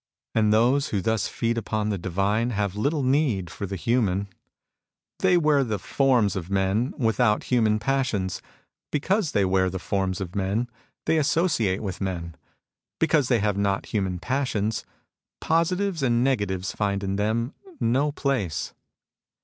And 0.33 0.51
those 0.51 0.87
who 0.87 0.99
thus 0.99 1.27
feed 1.27 1.59
upon 1.59 1.89
the 1.89 1.97
divine 1.99 2.49
have 2.49 2.75
little 2.75 3.03
need 3.03 3.51
for 3.51 3.67
the 3.67 3.75
human. 3.75 4.29
They 5.19 5.37
wear 5.37 5.63
the 5.63 5.77
forms 5.77 6.35
of 6.35 6.49
men, 6.49 6.95
without 6.97 7.43
human 7.43 7.77
passions. 7.77 8.41
Because 8.91 9.31
they 9.33 9.45
wear 9.45 9.69
the 9.69 9.77
forms 9.77 10.19
of 10.19 10.33
men, 10.35 10.67
they 11.05 11.17
associate 11.19 11.83
with 11.83 12.01
men. 12.01 12.35
Because 12.99 13.27
they 13.27 13.41
have 13.41 13.57
not 13.59 13.85
human 13.93 14.17
passions, 14.17 14.83
positives 15.39 16.01
and 16.01 16.23
negatives 16.23 16.71
find 16.71 17.03
in 17.03 17.15
them 17.15 17.53
no 17.79 18.11
place. 18.11 18.73